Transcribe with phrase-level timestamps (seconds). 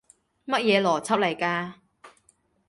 [0.45, 1.73] 乜嘢邏輯嚟㗎？